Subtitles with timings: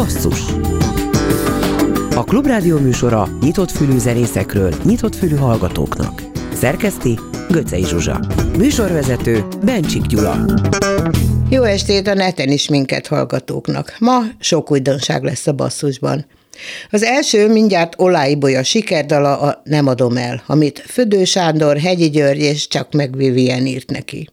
[0.00, 0.40] Basszus
[2.14, 6.22] A Klubrádió műsora nyitott fülű zenészekről, nyitott fülű hallgatóknak.
[6.54, 7.18] Szerkeszti
[7.50, 8.20] Göcej Zsuzsa.
[8.56, 10.44] Műsorvezető Bencsik Gyula.
[11.50, 13.96] Jó estét a neten is minket hallgatóknak.
[13.98, 16.26] Ma sok újdonság lesz a basszusban.
[16.90, 22.68] Az első mindjárt Oláibolya sikerdala a Nem adom el, amit Födő Sándor, Hegyi György és
[22.68, 24.28] csak meg Vivien írt neki.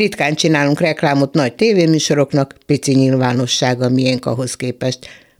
[0.00, 4.98] Ritkán csinálunk reklámot nagy tévéműsoroknak, pici nyilvánossága miénk ahhoz képest.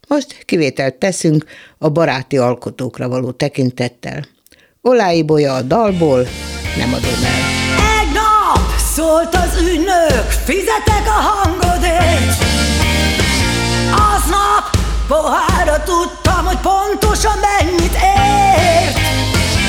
[0.08, 1.44] Most kivételt teszünk
[1.78, 4.26] a baráti alkotókra való tekintettel.
[4.82, 6.26] Oláibolya a dalból,
[6.76, 7.40] nem adom el.
[8.00, 12.38] Egy nap szólt az ügynök, fizetek a hangodért.
[13.90, 14.64] Aznap
[15.08, 18.98] Pohára tudtam, hogy pontosan mennyit ért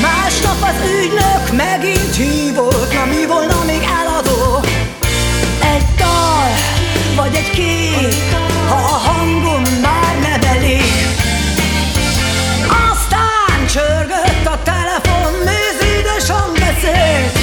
[0.02, 4.81] Másnap az ügynök megint hívott Na mi volna még eladó?
[5.62, 6.50] Egy dal,
[7.16, 8.36] vagy egy kép
[8.68, 10.94] Ha a hangom már nem elég
[12.64, 17.40] Aztán csörgött a telefon Műződösen beszélt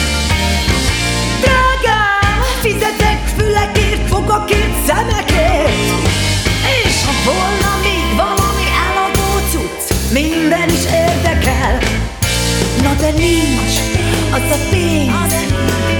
[1.40, 5.76] Drágám, fizetek fülekért Fogakért, szemekért.
[6.84, 7.68] És ha volna
[10.12, 11.78] minden is érdekel.
[12.82, 13.74] Na de nincs
[14.30, 15.47] az a pénz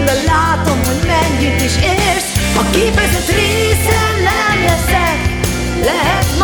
[0.08, 2.32] De látom, hogy mennyit is érsz.
[2.56, 5.18] A képezett részen nem leszek.
[5.84, 6.37] Lehet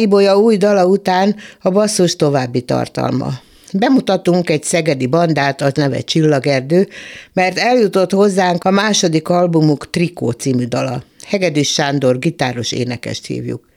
[0.00, 3.32] Ibolya új dala után a basszus további tartalma.
[3.72, 6.88] Bemutatunk egy szegedi bandát, az neve Csillagerdő,
[7.32, 11.02] mert eljutott hozzánk a második albumuk Trikó című dala.
[11.26, 13.68] Hegedűs Sándor gitáros énekest hívjuk.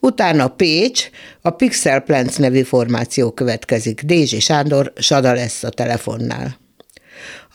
[0.00, 1.10] Utána Pécs,
[1.42, 4.02] a Pixel Plants nevű formáció következik.
[4.02, 6.65] Dézsi Sándor Sada lesz a telefonnál.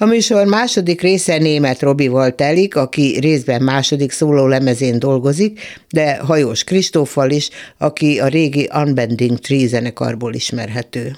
[0.01, 6.63] A műsor második része német Robival telik, aki részben második szóló lemezén dolgozik, de Hajós
[6.63, 11.16] Kristóffal is, aki a régi Unbending Tree zenekarból ismerhető.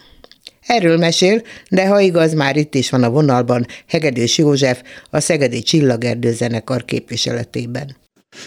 [0.66, 5.62] Erről mesél, de ha igaz, már itt is van a vonalban Hegedűs József, a Szegedi
[5.62, 8.03] Csillagerdő zenekar képviseletében.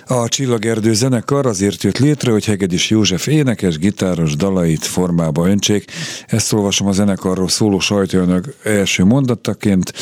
[0.07, 5.85] A Csillagerdő zenekar azért jött létre, hogy Hegedis József énekes, gitáros dalait formába öntsék.
[6.27, 9.93] Ezt olvasom a zenekarról szóló sajtóanyag első mondataként.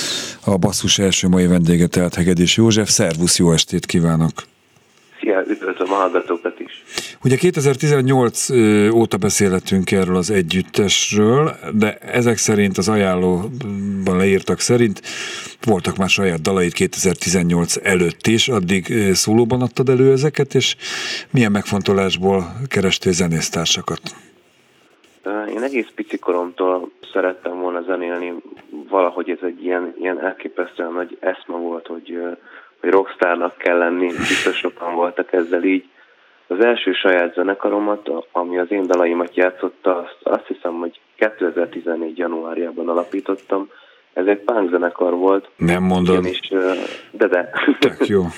[0.44, 2.88] A basszus első mai vendége tehát Hegedis József.
[2.88, 4.32] Szervusz, jó estét kívánok!
[5.20, 6.63] Szia, üdvözlöm a hallgatókat!
[7.24, 8.50] Ugye 2018
[8.92, 15.00] óta beszélhetünk erről az együttesről, de ezek szerint az ajánlóban leírtak szerint
[15.64, 20.76] voltak már saját dalait 2018 előtt is, addig szólóban adtad elő ezeket, és
[21.30, 24.00] milyen megfontolásból kerestél zenésztársakat?
[25.54, 28.32] Én egész pici koromtól szerettem volna zenélni,
[28.88, 32.18] valahogy ez egy ilyen, ilyen elképesztően nagy eszma volt, hogy,
[32.80, 35.84] hogy rockstárnak kell lenni, biztos sokan voltak ezzel így,
[36.46, 42.18] az első saját zenekaromat, ami az én dalaimat játszotta, azt, azt hiszem, hogy 2014.
[42.18, 43.70] januárjában alapítottam.
[44.12, 45.48] Ez egy punk zenekar volt.
[45.56, 46.24] Nem mondod.
[46.24, 46.52] Is,
[47.10, 47.50] de de.
[47.78, 48.22] Tök jó.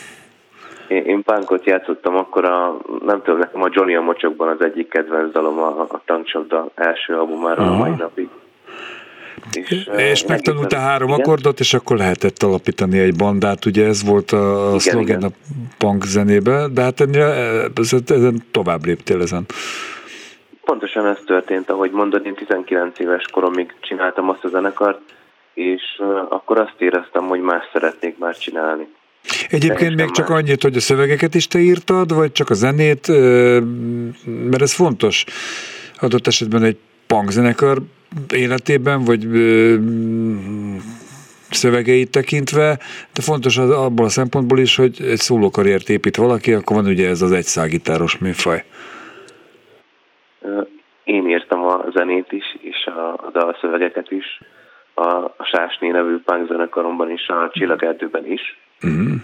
[0.88, 4.88] Én, én pánkot játszottam, akkor a, nem tudom, nekem a Johnny a Mocsokban az egyik
[4.88, 8.28] kedvenc dalom a, a tankcsapda első albumára a mai napig.
[9.52, 11.20] És, és megtanultál három igen?
[11.20, 15.28] akkordot, és akkor lehetett alapítani egy bandát, ugye ez volt a, a szlogen a
[15.78, 17.24] punk zenébe, de hát ennél,
[18.06, 19.44] ezen tovább léptél ezen.
[20.64, 25.00] Pontosan ez történt, ahogy mondod, én 19 éves koromig csináltam azt a zenekart,
[25.54, 25.82] és
[26.28, 28.86] akkor azt éreztem, hogy más szeretnék már csinálni.
[29.50, 33.08] Egyébként még csak annyit, hogy a szövegeket is te írtad, vagy csak a zenét,
[34.24, 35.24] mert ez fontos
[36.00, 36.76] adott esetben egy
[37.06, 37.78] punk zenekar
[38.34, 39.26] életében, vagy
[41.50, 42.78] szövegeit tekintve,
[43.14, 47.08] de fontos az abból a szempontból is, hogy egy szólókarriert épít valaki, akkor van ugye
[47.08, 48.64] ez az egyszágitáros műfaj.
[51.04, 54.40] Én írtam a zenét is, és a, a dalszövegeket is,
[54.94, 58.58] a, a Sásné nevű punk zenekaromban is, a Csillagerdőben is.
[58.82, 59.20] Uh-huh.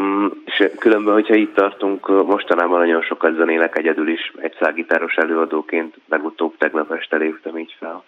[0.00, 5.94] Mm, és különben, hogyha itt tartunk, mostanában nagyon sokat zenélek egyedül is, egy szágitáros előadóként,
[6.08, 8.04] legutóbb tegnap este léptem így fel.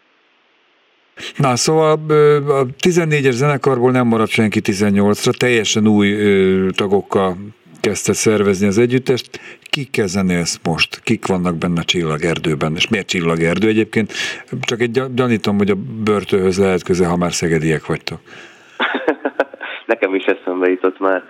[1.36, 1.90] Na, szóval
[2.48, 6.16] a 14-es zenekarból nem maradt senki 18-ra, teljesen új
[6.76, 7.36] tagokkal
[7.80, 9.40] kezdte szervezni az együttest.
[9.70, 11.00] Kikkel zenélsz most?
[11.02, 12.74] Kik vannak benne a Csillagerdőben?
[12.74, 14.12] És miért Csillagerdő egyébként?
[14.60, 18.18] Csak egy gyanítom, hogy a börtőhöz lehet köze, ha már szegediek vagytok.
[19.86, 21.22] Nekem is eszembe jutott már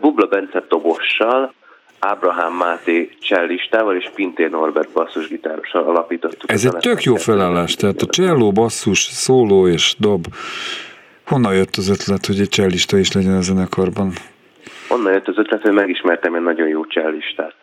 [0.00, 1.52] Bubla Bence Tobossal,
[1.98, 6.52] Ábrahám Máté csellistával és Pintér Norbert basszusgitárossal alapítottuk.
[6.52, 10.26] Ez egy tök jó felállás, tehát a cselló, basszus, szóló és dob.
[11.26, 14.12] Honnan jött az ötlet, hogy egy csellista is legyen a zenekarban?
[14.88, 17.54] Honnan jött az ötlet, hogy megismertem egy nagyon jó csellistát.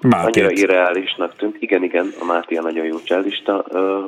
[0.00, 0.44] Mátét.
[0.44, 1.56] Annyira irreálisnak tűnt.
[1.58, 3.64] Igen, igen, a Máté a nagyon jó csellista.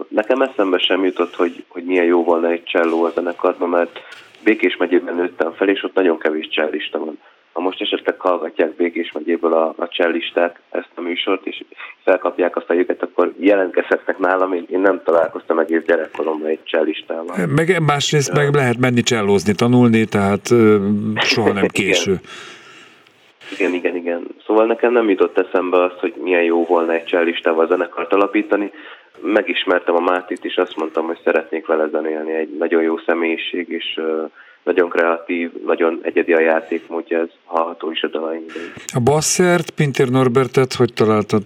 [0.09, 4.01] Nekem eszembe sem jutott, hogy, hogy milyen jó volna egy cselló a zenekarban, mert
[4.47, 7.19] Békés megyében nőttem fel, és ott nagyon kevés csellista van.
[7.53, 11.65] Ha most esetleg hallgatják Békés megyéből a, a csellisták ezt a műsort, és
[12.05, 17.47] felkapják a fejüket, akkor jelentkezhetnek nálam, én, én nem találkoztam egész gyerekkoromban egy csellistával.
[17.47, 20.55] Meg másrészt meg lehet menni csellózni, tanulni, tehát
[21.17, 22.21] soha nem késő.
[23.59, 24.27] Igen, igen, igen.
[24.47, 28.73] Szóval nekem nem jutott eszembe az, hogy milyen jó volna egy csellistával zenekart alapítani.
[29.21, 32.33] Megismertem a Mátit, és azt mondtam, hogy szeretnék vele zenélni.
[32.33, 34.01] Egy nagyon jó személyiség, és
[34.63, 38.63] nagyon kreatív, nagyon egyedi a játékmódja, ez hallható is a dalainkban.
[38.95, 41.43] A basszert, Pintér Norbertet, hogy találtad?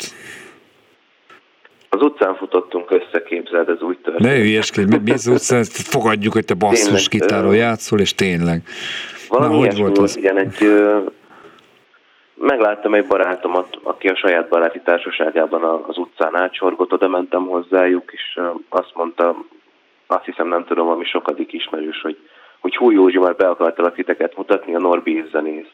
[1.89, 4.25] Az utcán futottunk össze, képzeld, ez úgy történt.
[4.25, 8.63] Ne hülyeskedj, mi az utcán, fogadjuk, hogy te basszus gitáról játszol, és tényleg.
[9.29, 10.17] Valami Na, hogy volt az?
[10.17, 10.73] Igen, egy
[12.41, 18.41] megláttam egy barátomat, aki a saját baráti társaságában az utcán átsorgott, oda mentem hozzájuk, és
[18.69, 19.37] azt mondta,
[20.07, 22.19] azt hiszem nem tudom, ami sokadik ismerős, hogy,
[22.61, 25.71] hogy hú Józsi, már be akartalak titeket mutatni, a Norbi zenész.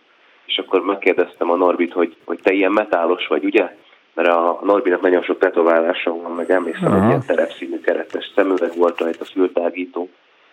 [0.47, 3.77] És akkor megkérdeztem a Norbit, hogy, hogy te ilyen metálos vagy, ugye?
[4.15, 9.01] Mert a Norbinak nagyon sok tetoválása van, meg emlékszem, hogy ilyen terepszínű keretes szemüveg volt
[9.01, 10.09] rajta, fültágító.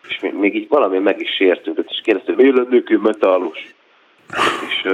[0.08, 3.74] És még, még így valami meg is sértődött, és kérdezte, hogy miért lennék metálos?
[4.68, 4.92] És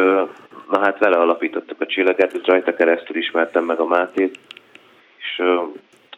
[0.69, 4.39] Na hát vele alapítottuk a csillagát, rajta keresztül ismertem meg a Mátét,
[5.18, 5.44] és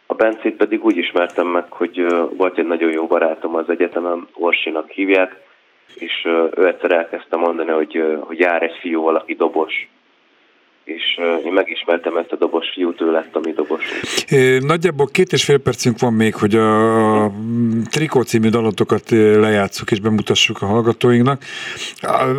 [0.06, 4.90] a Bencét pedig úgy ismertem meg, hogy volt egy nagyon jó barátom az egyetemen, Orsinak
[4.90, 5.40] hívják,
[5.94, 6.24] és
[6.56, 9.88] ő egyszer elkezdte mondani, hogy, hogy jár egy fiú, valaki dobos
[10.84, 14.02] és én megismertem ezt a dobos fiút, ő lett a mi dobosunk.
[14.66, 17.30] Nagyjából két és fél percünk van még, hogy a
[17.90, 21.42] Trikó című dalotokat lejátszuk és bemutassuk a hallgatóinknak.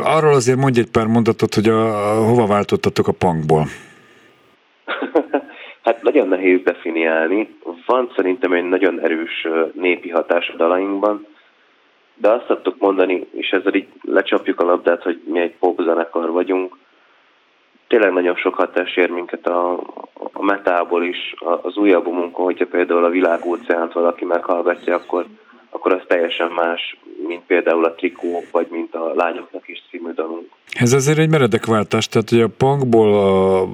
[0.04, 3.66] Arról azért mondj egy pár mondatot, hogy a, hova váltottatok a punkból.
[5.86, 7.56] hát nagyon nehéz definiálni.
[7.86, 11.28] Van szerintem egy nagyon erős népi hatás a dalainkban,
[12.16, 16.76] de azt szoktuk mondani, és ezzel így lecsapjuk a labdát, hogy mi egy popzenekar vagyunk,
[17.94, 19.74] tényleg nagyon sok hatás ér minket a,
[20.34, 25.26] a metából is, az új albumunkon, hogyha például a világóceánt valaki meghallgatja, akkor,
[25.70, 26.98] akkor az teljesen más,
[27.28, 30.46] mint például a Trikó, vagy mint a Lányoknak is című dalunk.
[30.80, 33.66] Ez azért egy meredek váltás, tehát hogy a punkból, a,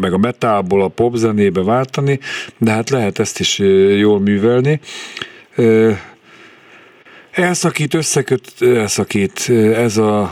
[0.00, 2.18] meg a metából a popzenébe váltani,
[2.58, 3.58] de hát lehet ezt is
[3.98, 4.80] jól művelni.
[7.32, 9.48] Elszakít, összeköt, elszakít.
[9.74, 10.30] Ez a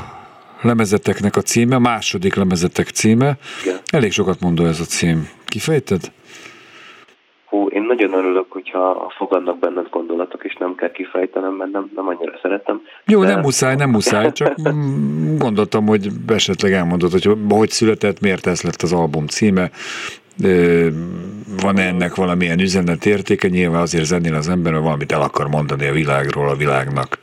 [0.62, 3.36] lemezeteknek a címe, a második lemezetek címe.
[3.62, 3.78] Igen.
[3.92, 5.28] Elég sokat mondó ez a cím.
[5.44, 6.12] Kifejted?
[7.44, 12.08] Hú, én nagyon örülök, hogyha fogadnak benned gondolatok, és nem kell kifejtenem, mert nem, nem
[12.08, 12.80] annyira szeretem.
[13.06, 13.26] Jó, de...
[13.26, 14.54] nem muszáj, nem muszáj, csak
[15.44, 19.70] gondoltam, hogy esetleg elmondod, hogy hogy született, miért ez lett az album címe,
[21.62, 25.92] van ennek valamilyen üzenetértéke, nyilván azért zenél az ember, mert valamit el akar mondani a
[25.92, 27.18] világról, a világnak.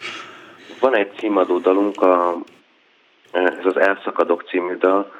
[0.79, 2.38] Van egy címadó dalunk, a
[3.46, 5.12] Ez az Elszakadok című dal.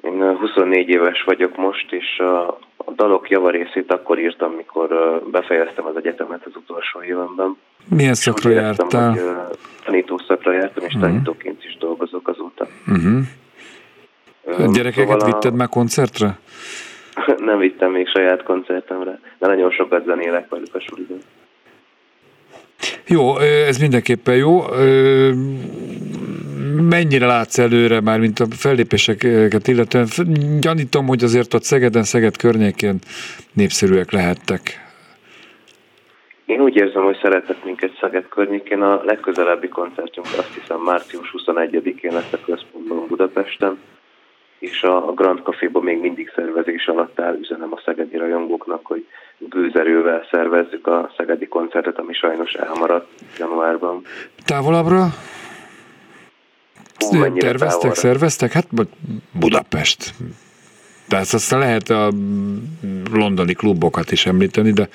[0.00, 4.88] Én 24 éves vagyok most, és a, a dalok javarészét akkor írtam, mikor
[5.30, 7.56] befejeztem az egyetemet az utolsó évemben.
[7.88, 9.10] Milyen szakra jártál?
[9.10, 9.20] Hogy,
[9.84, 11.10] tanítószakra jártam, és uh-huh.
[11.10, 12.66] tanítóként is dolgozok azóta.
[12.86, 13.20] Uh-huh.
[14.44, 15.24] A gyerekeket szóval a...
[15.24, 16.38] vitted már koncertre?
[17.48, 21.18] Nem vittem még saját koncertemre, de nagyon sokat zenélek velük a suliban.
[23.06, 24.64] Jó, ez mindenképpen jó.
[26.88, 30.06] Mennyire látsz előre már, mint a fellépéseket illetően?
[30.60, 32.98] Gyanítom, hogy azért ott Szegeden, Szeged környékén
[33.52, 34.82] népszerűek lehettek.
[36.46, 38.82] Én úgy érzem, hogy szeretnek minket Szeged környékén.
[38.82, 43.78] A legközelebbi koncertünk azt hiszem március 21-én lesz a központban Budapesten
[44.58, 49.06] és a Grand Caféban még mindig szervezés alatt áll, üzenem a szegedi rajongóknak, hogy
[49.38, 54.02] gőzerővel szervezzük a szegedi koncertet, ami sajnos elmaradt januárban.
[54.44, 55.06] Távolabbra?
[57.38, 57.94] Terveztek, távolra?
[57.94, 58.52] szerveztek?
[58.52, 58.66] Hát
[59.32, 60.14] Budapest.
[61.08, 62.12] Tehát aztán lehet a
[63.12, 64.88] londoni klubokat is említeni, de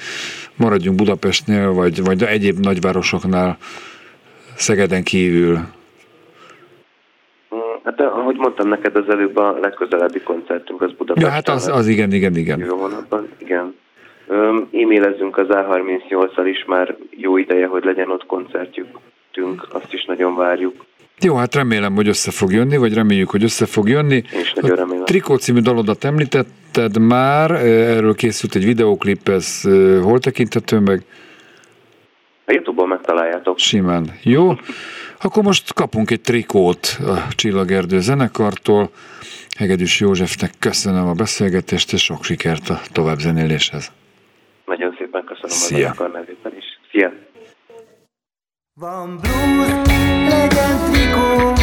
[0.56, 3.58] maradjunk Budapestnél, vagy, vagy egyéb nagyvárosoknál
[4.56, 5.60] Szegeden kívül
[7.84, 11.30] Hát ahogy mondtam neked az előbb, a legközelebbi koncertünk az Budapesten.
[11.30, 12.60] Ja, hát az, az igen, igen, igen.
[12.60, 13.76] Jó vonatban, igen.
[14.72, 18.88] E-mailezzünk az A38-al is, már jó ideje, hogy legyen ott koncertjük,
[19.70, 20.86] azt is nagyon várjuk.
[21.22, 24.16] Jó, hát remélem, hogy össze fog jönni, vagy reméljük, hogy össze fog jönni.
[24.16, 25.02] Én is nagyon remélem.
[25.02, 29.62] A Trikó című dalodat említetted már, erről készült egy videóklip, ez
[30.02, 31.04] hol tekinthető meg?
[32.46, 33.58] A Youtube-on megtaláljátok.
[33.58, 34.14] Simán.
[34.24, 34.54] Jó.
[35.22, 38.90] Akkor most kapunk egy trikót a Csillagerdő zenekartól.
[39.58, 43.92] Hegedűs Józsefnek köszönöm a beszélgetést, és sok sikert a továbbzenéléshez.
[44.66, 45.90] Nagyon szépen köszönöm Szia.
[45.90, 46.24] a zenekar.
[46.26, 46.36] Szia!
[48.80, 49.68] Van blues,
[50.30, 51.54] legyen trikó,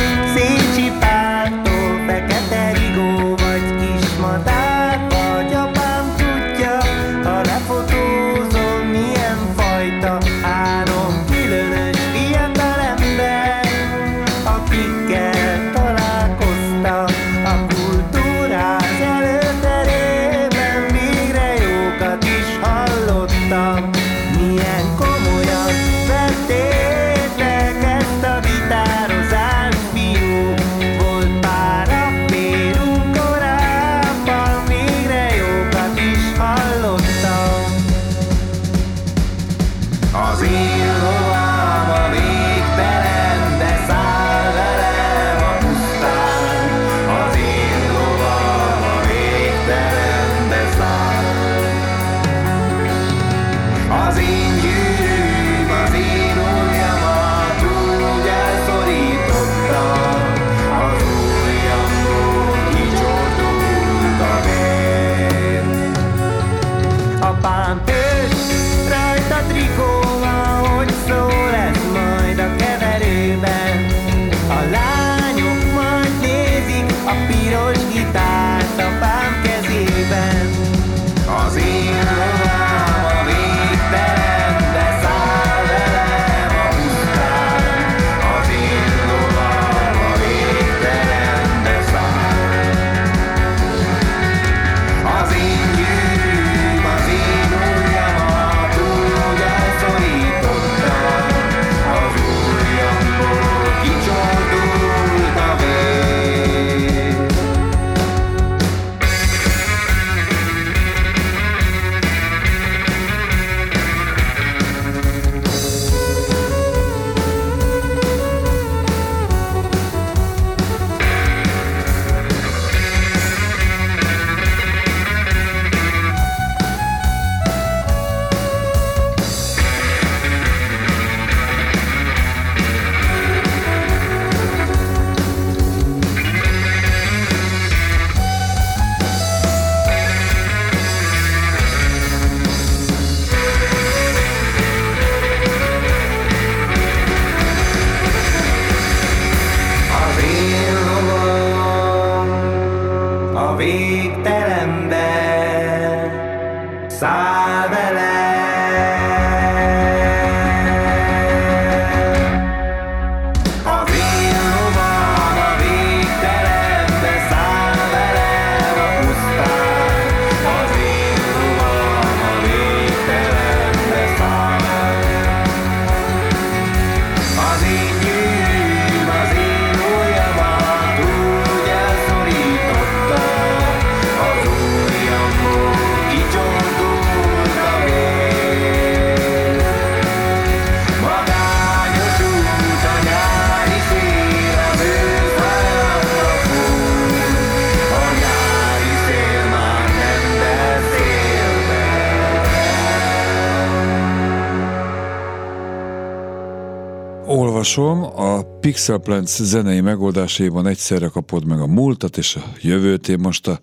[207.66, 213.08] olvasom, a Pixel Plants zenei megoldásaiban egyszerre kapod meg a múltat és a jövőt.
[213.08, 213.58] Én most a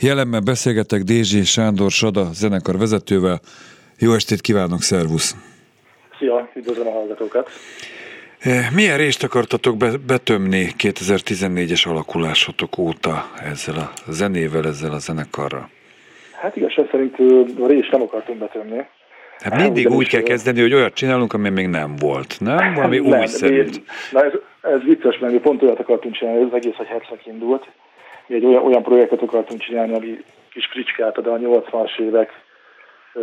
[0.00, 3.40] jelenben beszélgetek Dézsi Sándor Sada zenekar vezetővel.
[3.98, 5.36] Jó estét kívánok, szervusz!
[6.18, 7.48] Szia, üdvözlöm a hallgatókat!
[8.38, 15.68] Eh, milyen részt akartatok betömni 2014-es alakulásotok óta ezzel a zenével, ezzel a zenekarral?
[16.40, 17.14] Hát igazság szerint
[17.60, 18.86] a részt nem akartunk betömni.
[19.40, 22.74] Hát mindig úgy kell kezdeni, hogy olyat csinálunk, ami még nem volt, nem?
[22.74, 23.64] Valami nem, újszerű.
[24.12, 27.68] Na ez, ez vicces, mert mi pont olyat akartunk csinálni, ez egész egy hetszak indult.
[28.26, 30.18] Mi egy olyan, olyan projektet akartunk csinálni, ami
[30.50, 32.30] kis fricskát ad a 80-as évek
[33.14, 33.22] uh,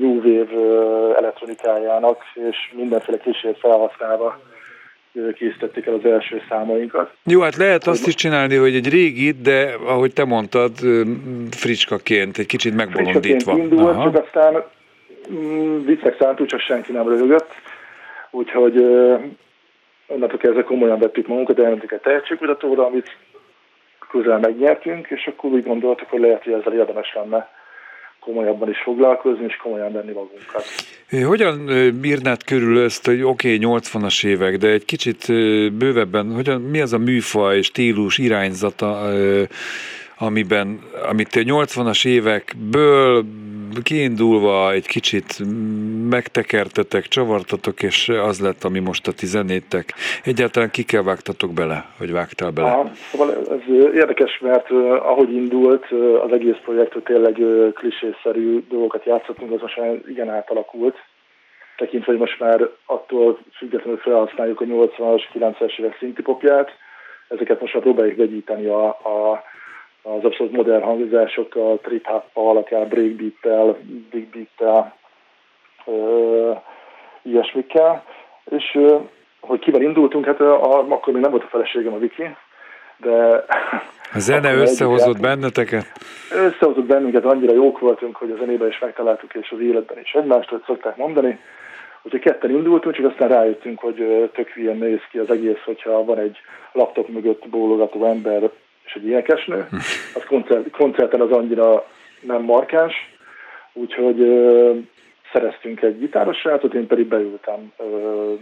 [0.00, 4.40] New Wave uh, elektronikájának, és mindenféle kísért felhasználva
[5.34, 7.10] készítették el az első számainkat.
[7.24, 10.72] Jó, hát lehet hogy azt is csinálni, hogy egy régit, de ahogy te mondtad,
[11.50, 13.56] fricskaként, egy kicsit megbolondítva.
[13.56, 14.02] indult, Aha.
[14.02, 14.64] csak aztán
[15.84, 17.50] viccnek szántuk, csak senki nem röhögött.
[18.30, 18.76] Úgyhogy
[20.06, 23.16] onnantól kezdve komolyan vettük magunkat, elmentük egy tehetségkutatóra, amit
[24.10, 27.54] közel megnyertünk, és akkor úgy gondoltuk, hogy lehet, hogy ezzel érdemes lenne
[28.20, 30.64] komolyabban is foglalkozni, és komolyan venni magunkat.
[31.26, 31.66] Hogyan
[32.00, 35.26] bírnád körül ezt, hogy oké, okay, 80-as évek, de egy kicsit
[35.72, 39.12] bővebben, hogyan, mi az a műfaj, stílus, irányzata,
[40.18, 43.24] amiben, amit 80-as évekből
[43.82, 45.42] kiindulva egy kicsit
[46.10, 49.94] megtekertetek, csavartatok, és az lett, ami most a tizenétek.
[50.24, 52.68] Egyáltalán ki kell vágtatok bele, hogy vágtál bele?
[52.68, 54.70] Aha, szóval ez érdekes, mert
[55.00, 55.84] ahogy indult
[56.24, 57.36] az egész projekt, hogy tényleg
[57.74, 60.96] klisészerű dolgokat játszottunk, az most már igen átalakult
[61.76, 66.70] tekintve, hogy most már attól függetlenül felhasználjuk a 80-as, 90-es évek szintipopját,
[67.28, 69.42] ezeket most már próbáljuk vegyíteni a, a
[70.14, 73.76] az abszolút modern hangzásokkal, trip hoppal, akár breakbeat-tel,
[74.10, 74.96] big beat-tel,
[77.22, 78.04] ilyesmikkel.
[78.50, 78.78] És
[79.40, 82.36] hogy kivel indultunk, hát a, akkor még nem volt a feleségem a Viki,
[82.96, 83.14] de...
[84.12, 85.92] A zene összehozott benneteket?
[86.30, 90.48] Összehozott bennünket, annyira jók voltunk, hogy a zenében is megtaláltuk, és az életben is egymást,
[90.48, 91.38] hogy szokták mondani.
[92.02, 96.18] Úgyhogy ketten indultunk, csak aztán rájöttünk, hogy tök hülyen néz ki az egész, hogyha van
[96.18, 96.38] egy
[96.72, 98.50] laptop mögött bólogató ember
[98.86, 99.68] és egy énekesnő.
[100.14, 101.86] Az koncert, koncerten az annyira
[102.20, 102.94] nem markáns,
[103.72, 104.72] úgyhogy ö,
[105.32, 107.84] szereztünk egy gitáros srácot, én pedig beültem ö,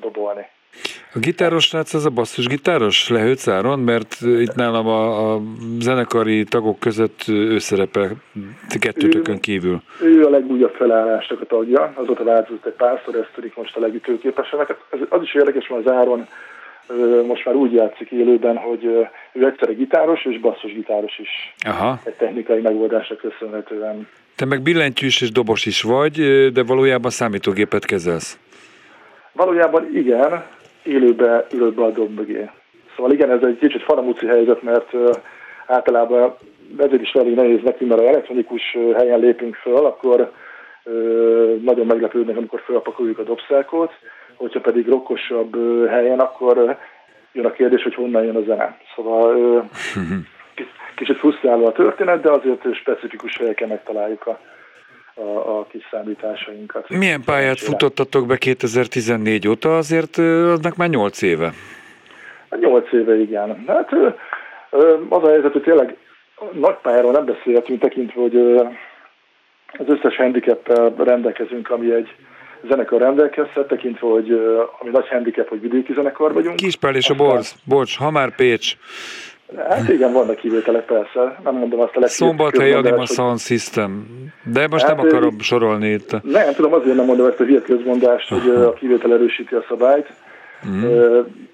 [0.00, 0.46] dobolni.
[1.14, 3.12] A gitáros srác az a basszus gitáros
[3.46, 5.40] áron, mert itt nálam a, a
[5.80, 8.10] zenekari tagok között ő szerepel
[8.80, 9.82] kettőtökön kívül.
[10.02, 13.80] Ő, ő a legújabb felállásnak a tagja, azóta változott egy párszor, ez tudik most a
[13.80, 14.76] legütőképesenek.
[14.90, 16.26] Ez, az is érdekes, mert az Áron
[17.26, 18.84] most már úgy játszik élőben, hogy
[19.32, 21.54] ő egyszerre gitáros és basszusgitáros is.
[21.66, 22.00] Aha.
[22.04, 24.08] Egy technikai megoldásra köszönhetően.
[24.36, 26.12] Te meg billentyűs és dobos is vagy,
[26.52, 28.38] de valójában számítógépet kezelsz.
[29.32, 30.44] Valójában igen,
[30.82, 32.50] élőbe ülök be a dob mögé.
[32.96, 34.90] Szóval igen, ez egy kicsit faramúci helyzet, mert
[35.66, 36.36] általában
[36.78, 40.32] ezért is elég nehéz nekünk, mert ha elektronikus helyen lépünk föl, akkor
[41.62, 43.92] nagyon meglepődnek, amikor felpakoljuk a dobszerkót,
[44.34, 45.56] hogyha pedig rokkosabb
[45.88, 46.76] helyen, akkor
[47.32, 48.78] jön a kérdés, hogy honnan jön a zene.
[48.94, 49.34] Szóval
[50.96, 54.38] kicsit frusztráló a történet, de azért specifikus helyeken megtaláljuk a,
[55.14, 56.88] a, a kis számításainkat.
[56.88, 59.76] Milyen pályát futottatok be 2014 óta?
[59.76, 61.52] Azért aznak már 8 éve.
[62.60, 63.64] 8 éve, igen.
[63.66, 63.92] Hát
[65.08, 65.96] az a helyzet, hogy tényleg
[66.52, 68.60] nagy pályáról nem beszélhetünk tekintve, hogy
[69.78, 72.14] az összes handicappel rendelkezünk, ami egy
[72.68, 74.30] zenekar rendelkezhet, tekintve, hogy
[74.80, 76.56] ami nagy handicap, hogy vidéki zenekar vagyunk.
[76.56, 78.76] Kispál és a Borz, bocs, ha már Pécs.
[79.68, 82.08] Hát igen, vannak kivételek persze, nem mondom azt a legjobb.
[82.08, 84.06] Szombathely Anima Sound System,
[84.52, 86.22] de most hát, nem akarom sorolni itt.
[86.22, 90.12] Nem, tudom, azért nem mondom ezt a hülyet közmondást, hogy a kivétel erősíti a szabályt,
[90.68, 90.82] mm.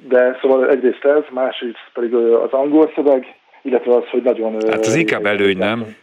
[0.09, 3.27] de szóval egyrészt ez, másrészt pedig az angol szöveg,
[3.63, 4.53] illetve az, hogy nagyon...
[4.53, 5.95] Hát az inkább előny, nem?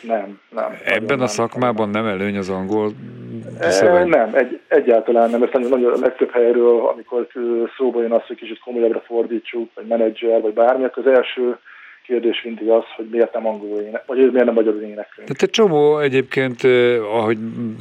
[0.00, 0.78] Nem, nem.
[0.84, 2.90] Ebben a szakmában nem előny az angol
[3.60, 4.06] szöveg?
[4.06, 5.42] Nem, egy, egyáltalán nem.
[5.42, 7.26] Ezt nagyon, nagyon a legtöbb helyről, amikor
[7.76, 11.58] szóba jön az, hogy kicsit komolyabbra fordítsuk, vagy menedzser, vagy bármi, az első
[12.06, 15.28] kérdés mindig az, hogy miért nem angolul ének, vagy miért nem magyarul éneklünk.
[15.28, 16.62] Tehát egy csomó egyébként,
[17.02, 17.38] ahogy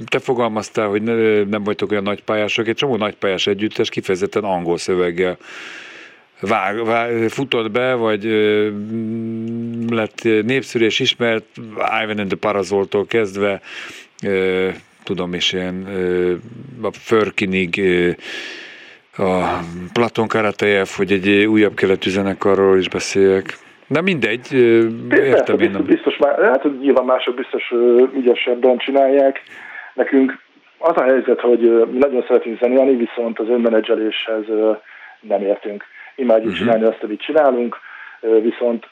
[0.09, 1.01] te fogalmaztál, hogy
[1.47, 5.37] nem vagytok olyan nagypályások, egy csomó nagypályás együttes kifejezetten angol szöveggel
[6.41, 8.69] vág, vág, futott be, vagy ö,
[9.89, 11.45] lett népszerű és ismert,
[12.03, 13.61] Ivan and the Parazoltól kezdve,
[14.25, 14.69] ö,
[15.03, 16.33] tudom is ilyen ö,
[16.81, 18.09] a Förkinig, ö,
[19.23, 19.59] a
[19.93, 23.57] Platon Karatejev, hogy egy újabb keletű zenekarról is beszéljek.
[23.87, 24.53] De mindegy,
[25.11, 25.71] értem én.
[25.71, 27.73] Biztos, biztos már, hát nyilván mások biztos
[28.15, 29.41] ügyesebben csinálják.
[29.93, 30.45] Nekünk
[30.77, 31.59] Az a helyzet, hogy
[31.91, 34.45] mi nagyon szeretünk zenélni, viszont az önmenedzseléshez
[35.21, 35.83] nem értünk.
[36.17, 36.65] Imádjuk uh-huh.
[36.65, 37.77] csinálni azt, amit csinálunk,
[38.41, 38.87] viszont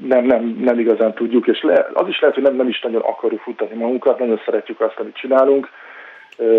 [0.00, 3.00] nem, nem, nem igazán tudjuk, és le, az is lehet, hogy nem, nem is nagyon
[3.00, 5.68] akarjuk futtatni magunkat, nagyon szeretjük azt, amit csinálunk.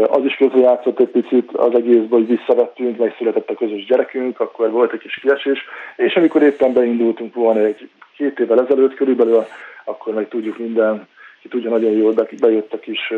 [0.08, 4.94] Az is közrejátszott egy picit az egészben, hogy visszavettünk, megszületett a közös gyerekünk, akkor volt
[4.94, 9.46] egy kis kiesés, és amikor éppen beindultunk volna egy két évvel ezelőtt körülbelül,
[9.86, 11.08] akkor meg tudjuk minden,
[11.42, 13.14] ki tudja nagyon jól, bejött a kis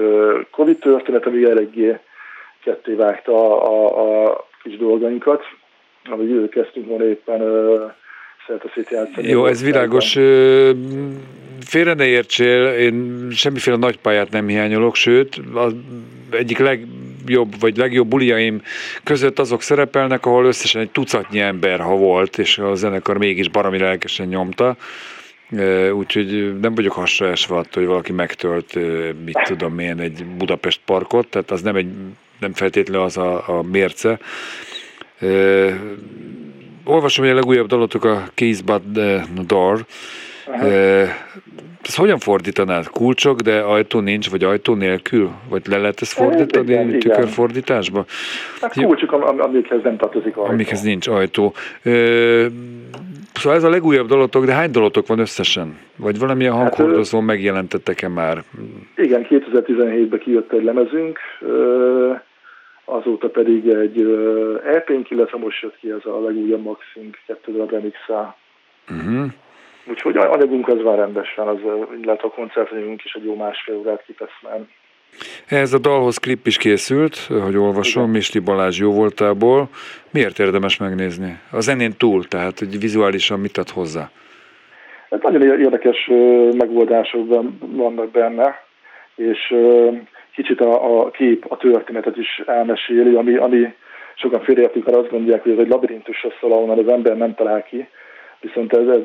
[0.52, 2.00] Covid történet, ami eléggé
[2.64, 5.44] ketté vágta a, a, a kis dolgainkat,
[6.04, 7.42] ahogy kezdtünk volna éppen.
[9.22, 10.14] Jó, ez világos.
[11.66, 15.76] Félre ne értsél, én semmiféle nagy pályát nem hiányolok, sőt, az
[16.32, 18.62] egyik legjobb, vagy legjobb buliaim
[19.04, 23.78] között azok szerepelnek, ahol összesen egy tucatnyi ember, ha volt, és a zenekar mégis barami
[23.78, 24.76] lelkesen nyomta.
[25.94, 28.74] Úgyhogy nem vagyok hasra esve attól, hogy valaki megtölt,
[29.26, 31.88] mit tudom én, egy Budapest parkot, tehát az nem, egy,
[32.40, 34.20] nem feltétlenül az a, a mérce
[36.84, 38.82] olvasom, hogy a legújabb dalotok a Keys But
[39.48, 39.86] Door.
[41.82, 42.88] ezt hogyan fordítanád?
[42.88, 45.30] Kulcsok, de ajtó nincs, vagy ajtó nélkül?
[45.50, 48.06] Vagy le lehet ezt fordítani igen, tükörfordításba?
[48.62, 50.52] Hát kulcsok, am- amikhez nem tartozik ajtó.
[50.52, 51.54] Amikhez nincs ajtó.
[53.34, 55.78] szóval ez a legújabb dalotok, de hány dalotok van összesen?
[55.96, 58.44] Vagy valamilyen hát, hanghordozón megjelentettek-e már?
[58.96, 61.20] Igen, 2017-ben kijött egy lemezünk,
[62.92, 64.02] azóta pedig egy
[64.66, 67.98] EP-nk, illetve most jött ki ez a legújabb Maxink 2 darab remix
[68.90, 69.26] uh-huh.
[69.90, 71.58] Úgyhogy anyagunk az van rendesen, az,
[72.02, 74.60] illetve a koncertanyagunk is egy jó másfél órát kitesz már.
[75.48, 78.16] Ez a dalhoz klip is készült, hogy olvasom, Igen.
[78.16, 79.70] Misli Balázs jó voltából.
[80.12, 81.40] Miért érdemes megnézni?
[81.52, 84.10] A zenén túl, tehát hogy vizuálisan mit ad hozzá?
[85.10, 86.10] Hát nagyon érdekes
[86.58, 87.28] megoldások
[87.60, 88.68] vannak benne,
[89.20, 89.56] és
[90.34, 93.74] kicsit a, a kép a történetet is elmeséli, ami, ami
[94.16, 97.64] sokan félreértik, mert azt gondolják, hogy ez egy labirintusra szól, ahonnan az ember nem talál
[97.64, 97.88] ki,
[98.40, 99.02] viszont ez, ez,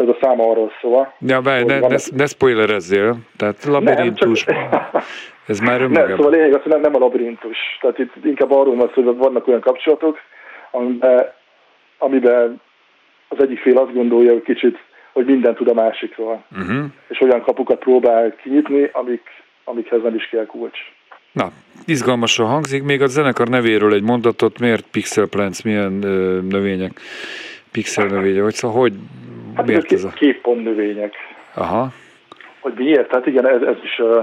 [0.00, 1.12] ez a száma arról szól.
[1.20, 5.02] Ja, bár, ne, ne, ne spoilerezzél, tehát labirintus, nem, csak...
[5.46, 6.08] ez már önmagában.
[6.08, 9.02] Nem, szóval lényeg az, hogy nem, nem a labirintus, tehát itt inkább arról van szó,
[9.02, 10.18] hogy vannak olyan kapcsolatok,
[10.70, 11.32] amiben,
[11.98, 12.60] amiben
[13.28, 14.78] az egyik fél azt gondolja, hogy kicsit,
[15.12, 16.84] hogy minden tud a másikról, uh-huh.
[17.08, 19.22] és olyan kapukat próbál kinyitni, amik
[19.68, 20.78] amikhez nem is kell kulcs.
[21.32, 21.50] Na,
[21.86, 22.82] izgalmasan hangzik.
[22.82, 27.00] Még a zenekar nevéről egy mondatot, miért Pixel Plants, milyen ö, növények?
[27.72, 28.92] Pixel növények, vagy szóval hogy,
[29.54, 30.08] hát miért ez a...
[30.08, 31.14] Képpont növények.
[31.54, 31.92] Aha.
[32.60, 33.08] Hogy miért?
[33.08, 34.18] Tehát igen, ez, ez is a,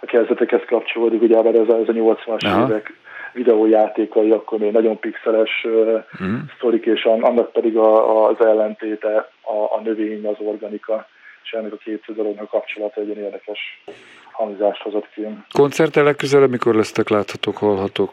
[0.00, 2.66] a kezdetekhez kapcsolódik, ugye, mert ez a, ez a 80-as Aha.
[2.66, 2.92] évek
[3.32, 6.38] videójátékai, akkor még nagyon pixeles uh-huh.
[6.56, 11.06] sztorik, és annak pedig a, az ellentéte a, a növény, az organika,
[11.44, 13.82] és ennek a két dolognak kapcsolata egy érdekes
[14.34, 15.26] hangzást hozott ki.
[15.52, 18.10] Koncertre legközelebb mikor lesztek láthatók, hallhatók?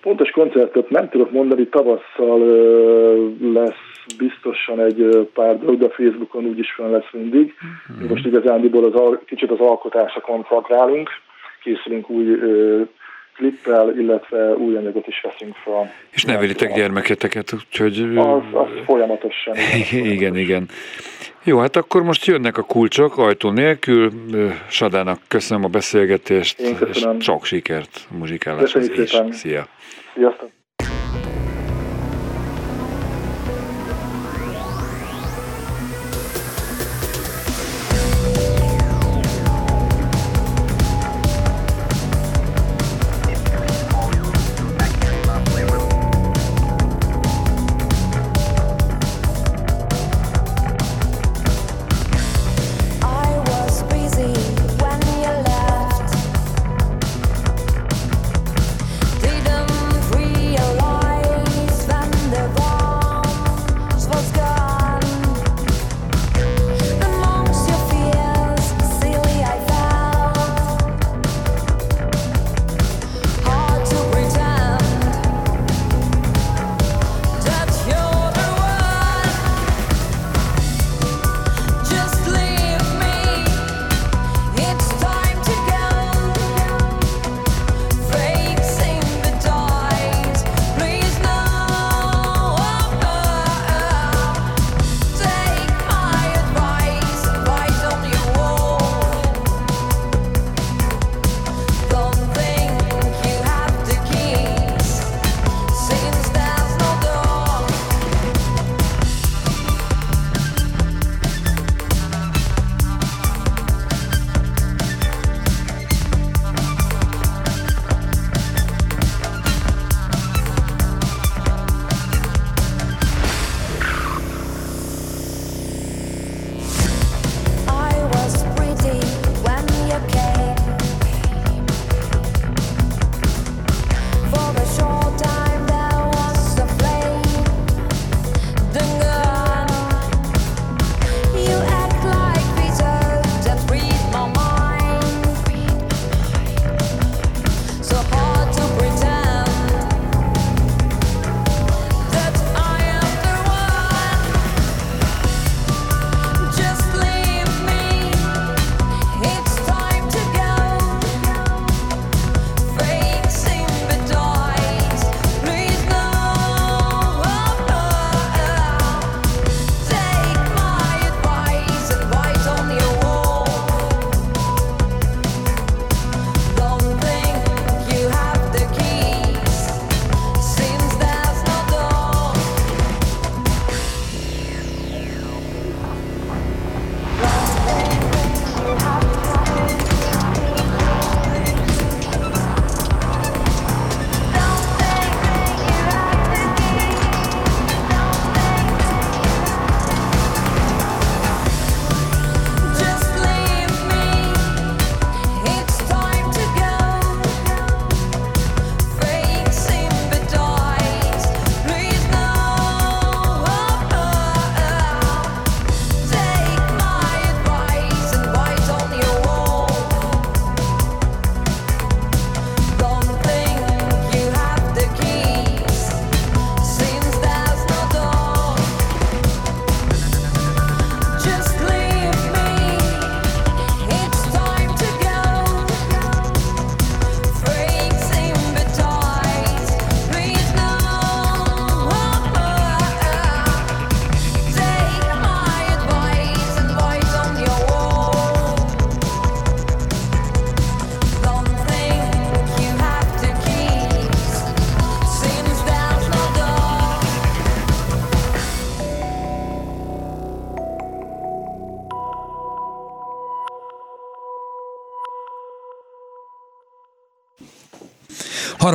[0.00, 2.38] Pontos koncertet nem tudok mondani, tavasszal
[3.40, 7.54] lesz biztosan egy pár dolog, de a Facebookon úgyis fel lesz mindig.
[7.92, 8.08] Mm-hmm.
[8.08, 11.10] Most igazándiból az, kicsit az alkotásokon koncentrálunk,
[11.62, 12.38] készülünk új
[13.40, 15.92] klippel, illetve új anyagot is veszünk fel.
[16.10, 18.16] És nevelitek gyermeketeket, úgyhogy...
[18.16, 19.56] Az, az folyamatosan.
[19.90, 20.68] Igen, igen, igen.
[21.44, 24.10] Jó, hát akkor most jönnek a kulcsok ajtó nélkül.
[24.68, 29.20] Sadának köszönöm a beszélgetést, és sok sikert muzsikáláshoz is.
[29.30, 29.66] Szia!
[30.14, 30.50] Sziasztok!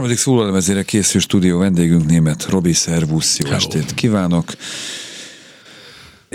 [0.06, 3.58] Harmadik szólalemezére készül stúdió vendégünk német Robi Szervusz, jó Hello.
[3.58, 4.54] estét kívánok!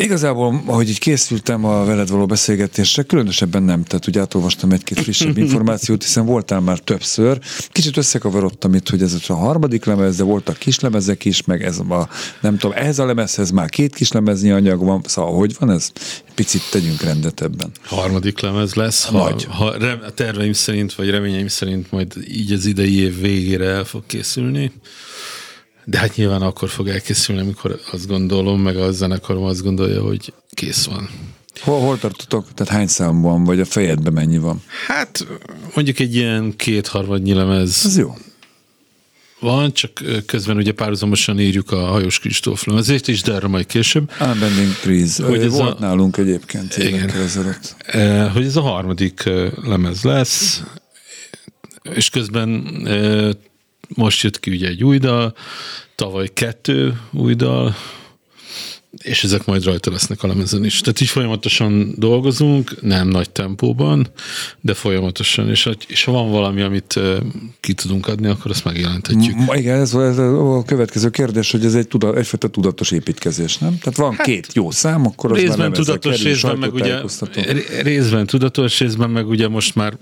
[0.01, 5.39] Igazából, ahogy így készültem a veled való beszélgetésre, különösebben nem, tehát ugye átolvastam egy-két frissebb
[5.45, 7.39] információt, hiszen voltál már többször.
[7.69, 12.09] Kicsit összekavarodtam itt, hogy ez a harmadik lemez, de voltak kislemezek is, meg ez a,
[12.41, 15.93] nem tudom, ehhez a lemezhez már két kislemeznyi anyag van, szóval hogy van ez?
[16.35, 17.71] Picit tegyünk rendet ebben.
[17.85, 19.45] Harmadik lemez lesz, ha, Nagy.
[19.45, 23.85] ha rem, a terveim szerint, vagy reményeim szerint majd így az idei év végére el
[23.85, 24.73] fog készülni.
[25.85, 30.33] De hát nyilván akkor fog elkészülni, amikor azt gondolom, meg a zenekarom azt gondolja, hogy
[30.51, 31.09] kész van.
[31.61, 32.55] Hol, hol tartotok?
[32.55, 34.63] Tehát hány számban, vagy a fejedben mennyi van?
[34.87, 35.27] Hát
[35.75, 38.15] mondjuk egy ilyen kétharmadnyi lemez Ez jó.
[39.41, 44.11] van, csak közben ugye párhuzamosan írjuk a Hajós Kristóf lemezét is, de erre majd később.
[44.21, 45.17] Unbending Trees.
[45.17, 47.11] Hogy ez volt a- nálunk egyébként Igen.
[47.11, 47.77] ezelőtt.
[48.33, 49.23] Hogy ez a harmadik
[49.63, 50.63] lemez lesz,
[51.95, 52.51] és közben
[53.95, 55.35] most jött ki ugye egy új dal,
[55.95, 57.77] tavaly kettő új dal,
[59.03, 60.81] és ezek majd rajta lesznek a lemezen is.
[60.81, 64.07] Tehát így folyamatosan dolgozunk, nem nagy tempóban,
[64.61, 67.01] de folyamatosan, és, ha- és ha van valami, amit
[67.61, 69.37] ki tudunk adni, akkor azt megjelentetjük.
[69.37, 73.79] Ma, igen, ez, ez a következő kérdés, hogy ez egy tuda, egyfajta tudatos építkezés, nem?
[73.79, 76.75] Tehát van hát, két jó szám, akkor az már részben lemezre tudatos, kerül, részben meg
[76.75, 77.01] ugye
[77.83, 79.99] részben tudatos, részben meg ugye most már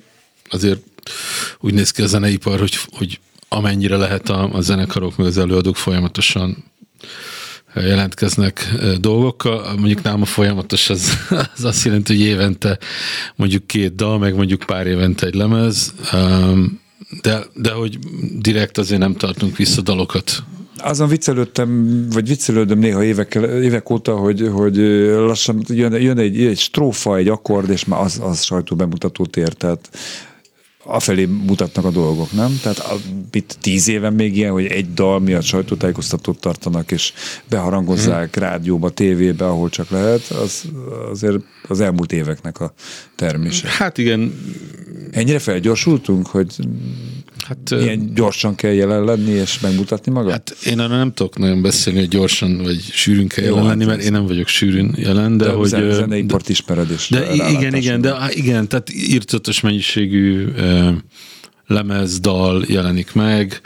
[0.51, 0.81] azért
[1.61, 5.77] úgy néz ki a zeneipar, hogy, hogy amennyire lehet a, a zenekarok meg az előadók
[5.77, 6.65] folyamatosan
[7.75, 9.77] jelentkeznek eh, dolgokkal.
[9.77, 11.13] Mondjuk nálam a folyamatos az,
[11.57, 12.79] az azt jelenti, hogy évente
[13.37, 16.81] mondjuk két dal, meg mondjuk pár évente egy lemez, um,
[17.23, 17.99] de, de hogy
[18.39, 20.43] direkt azért nem tartunk vissza dalokat
[20.81, 24.77] Azon viccelődtem, vagy viccelődöm néha évekkel, évek óta, hogy, hogy
[25.09, 29.53] lassan jön, jön egy, egy strófa, egy akkord, és már az, az sajtó bemutatót ér,
[29.53, 29.91] tehát
[30.91, 32.59] afelé mutatnak a dolgok, nem?
[32.63, 32.97] Tehát a,
[33.33, 37.13] itt tíz éven még ilyen, hogy egy dal miatt sajtótájékoztatót tartanak, és
[37.49, 38.45] beharangozzák Mhm.
[38.45, 40.65] rádióba, tévébe, ahol csak lehet, az
[41.11, 42.73] azért az elmúlt éveknek a
[43.17, 43.69] termése.
[43.69, 44.33] Hát igen,
[45.11, 46.55] Ennyire felgyorsultunk, hogy
[47.49, 50.31] hát ö, ilyen gyorsan kell jelen lenni, és megmutatni magad?
[50.31, 53.85] Hát én arra nem tudok nagyon beszélni, hogy gyorsan vagy sűrűn kell jelen hát lenni,
[53.85, 55.69] mert én nem vagyok sűrűn jelen, de, de hogy...
[55.69, 60.91] zen, zeneipart ismered, és de igen, igen, de igen, tehát írtatos mennyiségű ö,
[61.67, 63.61] lemez, dal jelenik meg,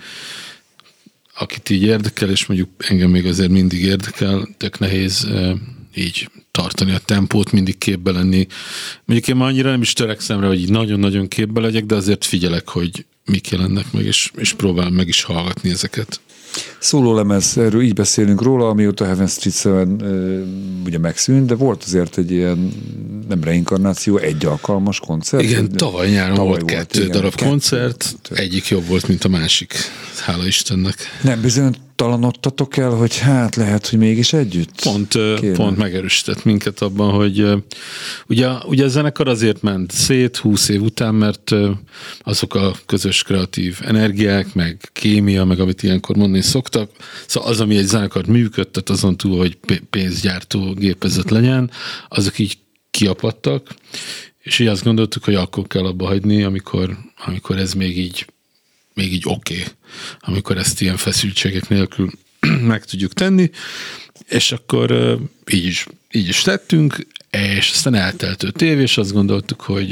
[1.38, 5.28] akit így érdekel, és mondjuk engem még azért mindig érdekel, tök nehéz
[5.94, 8.46] így tartani a tempót, mindig képbe lenni.
[9.04, 12.68] Mondjuk én már annyira nem is törekszem rá, hogy nagyon-nagyon képbe legyek, de azért figyelek,
[12.68, 16.20] hogy mik jelennek meg, és, és próbálom meg is hallgatni ezeket.
[16.78, 20.42] Szólólemez, erről így beszélünk róla, amióta Heaven Street 7 ö,
[20.84, 22.72] ugye megszűnt, de volt azért egy ilyen,
[23.28, 25.42] nem reinkarnáció, egy alkalmas koncert.
[25.42, 27.48] Igen, Egy- tavaly nyáron tavaly volt kettő igen, darab kettő.
[27.50, 29.74] koncert, egyik jobb volt, mint a másik.
[30.24, 30.96] Hála Istennek.
[31.22, 31.40] Nem
[31.96, 34.82] bizonytalanodtatok el, hogy hát lehet, hogy mégis együtt?
[34.82, 35.56] Pont, Kéne.
[35.56, 37.46] pont megerősített minket abban, hogy
[38.26, 41.50] ugye, ugye a zenekar azért ment szét 20 év után, mert
[42.20, 46.90] azok a közös kreatív energiák, meg kémia, meg amit ilyenkor mondani szoktak,
[47.26, 51.70] szóval az, ami egy zenekart működtet, azon túl, hogy pé- pénzgyártó gépezet legyen,
[52.08, 52.58] azok így
[52.90, 53.74] kiapadtak,
[54.42, 58.26] és így azt gondoltuk, hogy akkor kell abba hagyni, amikor, amikor ez még így
[58.94, 59.72] még így oké, okay,
[60.20, 62.10] amikor ezt ilyen feszültségek nélkül
[62.72, 63.50] meg tudjuk tenni,
[64.28, 65.18] és akkor
[65.50, 69.88] így is, így is tettünk, és aztán eltelt öt év, és azt gondoltuk, hogy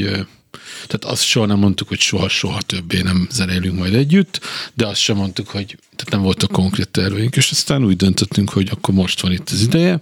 [0.87, 4.41] tehát azt soha nem mondtuk, hogy soha-soha többé nem zenélünk majd együtt,
[4.75, 8.69] de azt sem mondtuk, hogy tehát nem voltak konkrét terveink, és aztán úgy döntöttünk, hogy
[8.71, 10.01] akkor most van itt az ideje,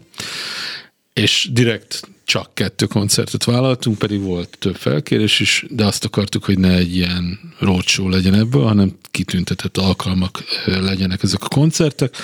[1.19, 6.59] és direkt csak kettő koncertet vállaltunk, pedig volt több felkérés is, de azt akartuk, hogy
[6.59, 12.17] ne egy ilyen roadshow legyen ebből, hanem kitüntetett alkalmak legyenek ezek a koncertek.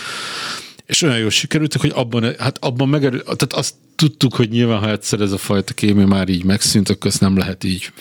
[0.86, 4.90] És olyan jól sikerültek, hogy abban, hát abban megerő, tehát azt tudtuk, hogy nyilván, ha
[4.90, 7.92] egyszer ez a fajta kémia már így megszűnt, akkor ezt nem lehet így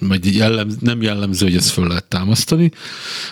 [0.00, 2.70] vagy jellem, nem jellemző, hogy ezt föl lehet támasztani.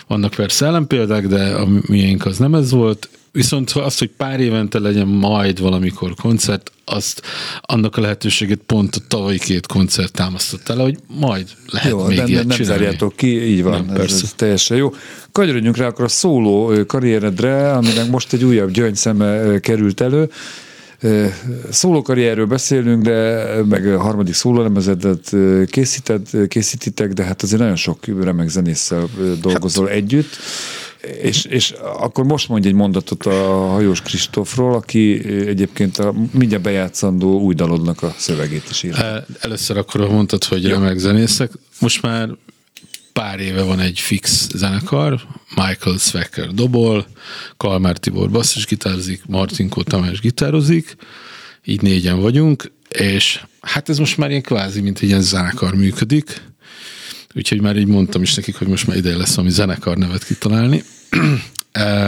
[0.07, 3.09] Vannak persze ellenpéldák, de a miénk az nem ez volt.
[3.37, 7.21] Viszont ha azt, hogy pár évente legyen majd valamikor koncert, azt
[7.61, 12.17] annak a lehetőséget pont a tavalyi két koncert támasztott el, hogy majd lehet Jó, még
[12.17, 12.83] nem, ilyet nem, nem csinálni.
[12.83, 14.23] zárjátok ki, így van, Nem, ez, persze.
[14.23, 14.93] ez teljesen jó.
[15.31, 20.29] Kanyarodjunk rá akkor a szóló karrieredre, aminek most egy újabb gyöngyszeme került elő.
[21.01, 21.25] Ö,
[21.69, 25.63] Szóló karrierről beszélünk, de meg a harmadik szólólemezedet ö,
[26.47, 29.09] készítitek, de hát azért nagyon sok remek zenésszel
[29.41, 29.95] dolgozol hát.
[29.95, 30.37] együtt.
[31.21, 37.39] És, és akkor most mondj egy mondatot a Hajós Kristófról, aki egyébként a mindjárt bejátszandó
[37.41, 39.03] új dalodnak a szövegét is írta.
[39.03, 41.51] El- Először akkor mondtad, hogy remek zenészek.
[41.79, 42.29] Most már
[43.13, 45.21] pár éve van egy fix zenekar,
[45.55, 47.07] Michael Svecker dobol,
[47.57, 50.95] Kalmár Tibor basszusgitározik, Martinkó Tamás gitározik,
[51.65, 56.41] így négyen vagyunk, és hát ez most már ilyen kvázi, mint egy ilyen zenekar működik,
[57.37, 60.83] úgyhogy már így mondtam is nekik, hogy most már ideje lesz valami zenekar nevet kitalálni.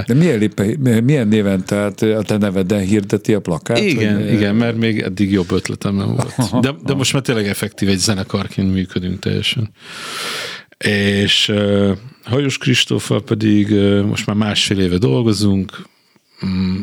[0.06, 0.66] De milyen, lépe,
[1.04, 3.80] milyen néven, tehát a te neveden hirdeti a plakát?
[3.80, 6.36] Igen, vagy, igen, mert még eddig jobb ötletem nem volt.
[6.66, 9.72] De, de most már tényleg effektív egy zenekarként működünk teljesen.
[10.78, 15.82] És uh, Hajós Kristóffal pedig uh, most már másfél éve dolgozunk,
[16.46, 16.82] mm,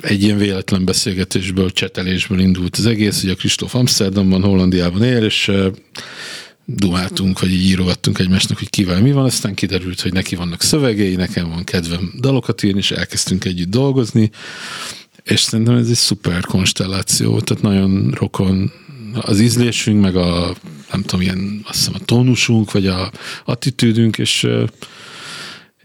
[0.00, 5.48] egy ilyen véletlen beszélgetésből, csetelésből indult az egész, ugye a Kristóf Amsterdamban, Hollandiában él, és
[5.48, 5.66] uh,
[6.74, 11.14] dumáltunk, vagy így írogattunk egymásnak, hogy kivel mi van, aztán kiderült, hogy neki vannak szövegei,
[11.14, 14.30] nekem van kedvem dalokat írni, és elkezdtünk együtt dolgozni,
[15.22, 18.72] és szerintem ez egy szuper konstelláció, tehát nagyon rokon
[19.20, 20.56] az ízlésünk, meg a
[20.90, 23.12] nem tudom, ilyen, azt hiszem a tónusunk, vagy a
[23.44, 24.46] attitűdünk, és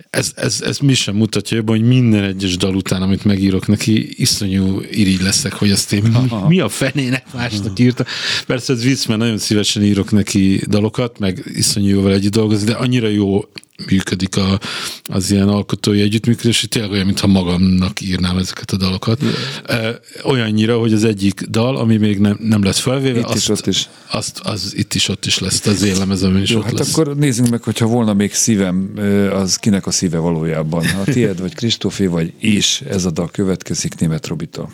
[0.09, 4.21] ez, ez, ez mi sem mutatja jobban, hogy minden egyes dal után, amit megírok neki,
[4.21, 8.05] iszonyú irigy leszek, hogy azt én mi, mi a fenének másnak írta.
[8.47, 12.73] Persze ez vicc, mert nagyon szívesen írok neki dalokat, meg iszonyú jóval együtt dolgozni, de
[12.73, 13.41] annyira jó
[13.89, 14.59] működik a,
[15.03, 19.21] az ilyen alkotói együttműködés, hogy tényleg olyan, mintha magamnak írnám ezeket a dalokat.
[19.21, 19.95] Yeah.
[20.23, 23.67] Olyannyira, hogy az egyik dal, ami még nem, nem lett felvéve, itt azt, is, ott
[23.67, 23.89] is.
[24.11, 26.97] Azt, az itt is ott is lesz, az én lemezem is Jó, ott hát lesz.
[26.97, 28.93] akkor nézzünk meg, hogyha volna még szívem,
[29.33, 30.85] az kinek a szíve valójában?
[30.85, 34.73] A tiéd, vagy Kristófé, vagy is ez a dal következik német Robitól.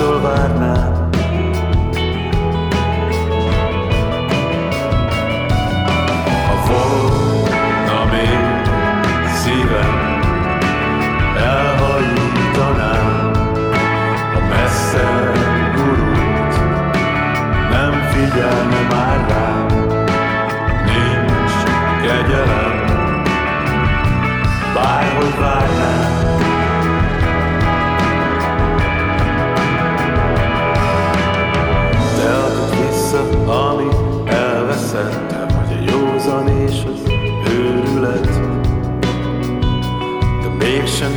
[0.00, 0.89] tolvárnál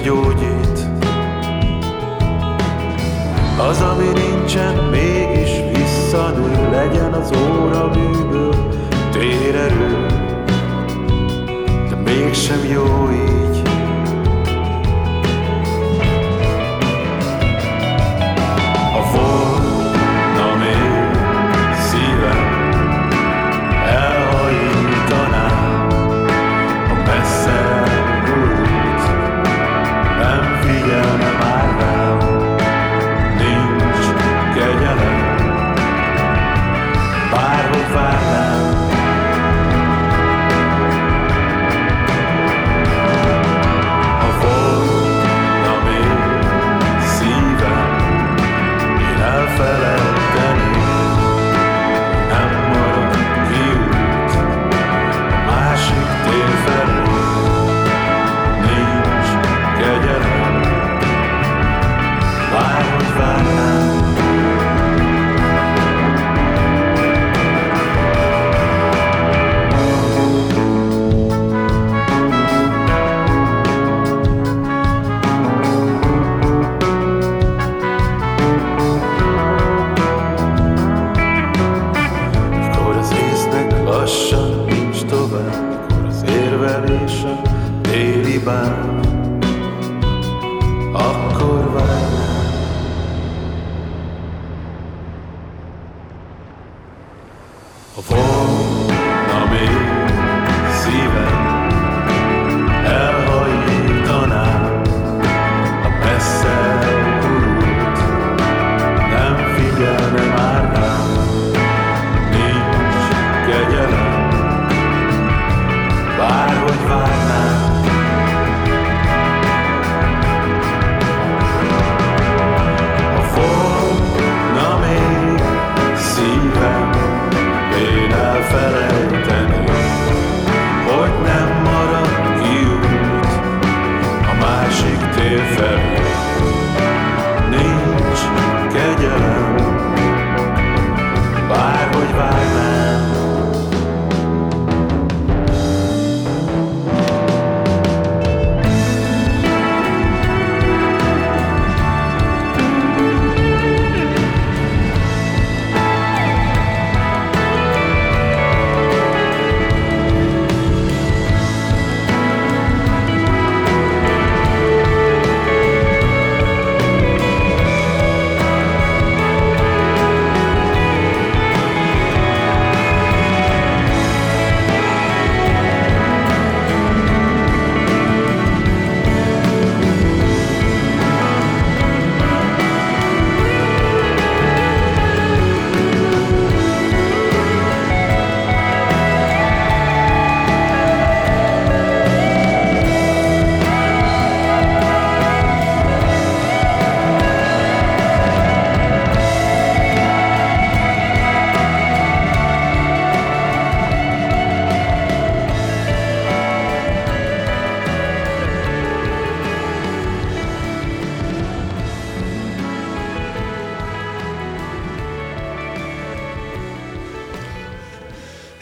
[0.04, 0.88] gyógyít.
[3.58, 8.56] Az, ami nincsen, mégis visszanő, legyen az óra műből
[9.12, 10.06] térerő,
[11.90, 13.43] de mégsem jó így.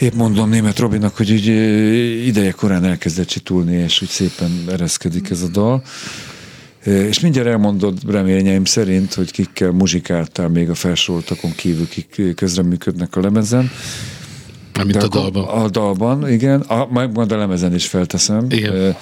[0.02, 1.46] Épp mondom német Robinak, hogy úgy
[2.26, 5.84] ideje korán elkezdett csitulni, és úgy szépen ereszkedik ez a dal.
[6.84, 13.22] És mindjárt elmondod reményeim szerint, hogy kikkel muzsikáltál még a felsoroltakon kívül, kik közreműködnek a
[13.22, 13.72] lemezen.
[14.74, 15.48] Amit a dalban.
[15.48, 16.62] A dalban, igen.
[16.62, 18.46] A, majd a lemezen is felteszem.
[18.50, 18.96] Igen.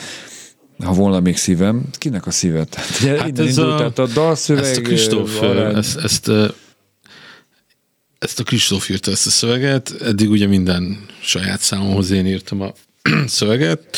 [0.84, 1.84] Ha volna még szívem.
[1.97, 2.76] Kinek a szívet?
[2.76, 4.64] Hát ez indult, a, tehát a dalszöveg...
[4.64, 5.41] Ezt a Kristóf,
[5.76, 6.32] ezt, ezt,
[8.20, 12.74] ezt a Kristóf írta ezt a szöveget, eddig ugye minden saját számomhoz én írtam a
[13.28, 13.98] szöveget,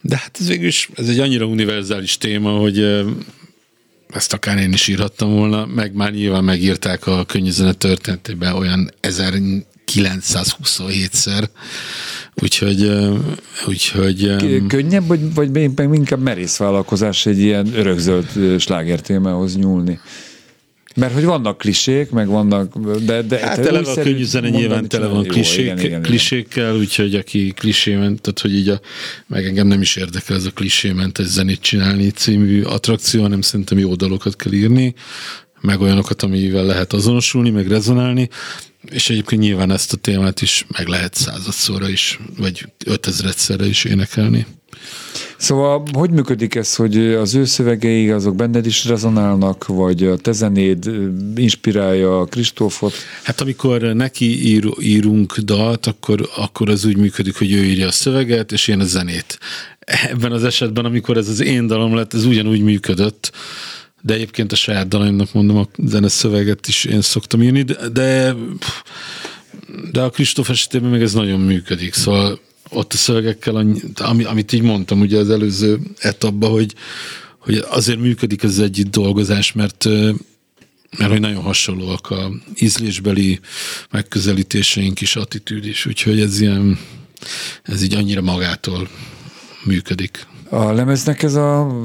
[0.00, 3.04] de hát ez végül is, ez egy annyira univerzális téma, hogy
[4.08, 11.48] ezt akár én is írhattam volna, meg már nyilván megírták a könnyűzenet történetében olyan 1927-szer,
[12.34, 12.92] úgyhogy,
[13.66, 14.36] úgyhogy
[14.66, 20.00] Könnyebb, vagy, vagy inkább merész vállalkozás egy ilyen örökzöld sláger témához nyúlni?
[20.96, 23.22] Mert hogy vannak klisék, meg vannak, de...
[23.22, 27.52] de hát tele a könnyű zene nyilván tele van klisék, igen, igen, klisékkel, úgyhogy aki
[27.56, 28.80] klisément, tehát hogy így a,
[29.26, 33.94] meg engem nem is érdekel ez a klisémentes zenét csinálni című attrakció, hanem szerintem jó
[33.94, 34.94] dalokat kell írni,
[35.60, 38.28] meg olyanokat, amivel lehet azonosulni, meg rezonálni,
[38.90, 44.46] és egyébként nyilván ezt a témát is meg lehet századszorra is, vagy ötezredszerre is énekelni.
[45.36, 50.32] Szóval hogy működik ez, hogy az ő szövegei azok benned is rezonálnak, vagy a te
[50.32, 50.90] zenéd
[51.34, 52.92] inspirálja a Kristófot?
[53.22, 57.92] Hát amikor neki ír, írunk dalt, akkor, akkor az úgy működik, hogy ő írja a
[57.92, 59.38] szöveget, és én a zenét.
[59.78, 63.32] Ebben az esetben, amikor ez az én dalom lett, ez ugyanúgy működött,
[64.02, 68.34] de egyébként a saját dalaimnak mondom, a zene szöveget is én szoktam írni, de, de,
[69.92, 74.62] de a Kristóf esetében meg ez nagyon működik, szóval ott a szövegekkel, ami, amit így
[74.62, 76.74] mondtam ugye az előző etapban, hogy,
[77.38, 79.88] hogy azért működik ez együtt dolgozás, mert
[80.98, 83.40] mert hogy nagyon hasonlóak a ízlésbeli
[83.90, 86.78] megközelítéseink is, attitűd is, úgyhogy ez ilyen,
[87.62, 88.88] ez így annyira magától
[89.64, 90.26] működik.
[90.52, 91.76] A lemeznek ez a,